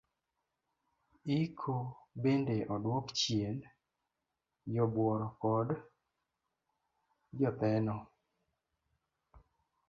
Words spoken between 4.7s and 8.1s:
jobuoro kod jotheno.